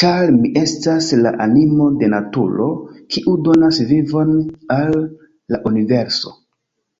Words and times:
Ĉar 0.00 0.28
Mi 0.36 0.50
estas 0.60 1.08
la 1.22 1.32
animo 1.46 1.88
de 2.04 2.12
naturo, 2.14 2.68
kiu 3.16 3.36
donas 3.50 3.82
vivon 3.90 4.32
al 4.78 4.98
la 5.56 5.62
universo. 5.74 6.38